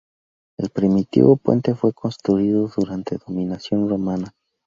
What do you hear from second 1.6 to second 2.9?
fue construido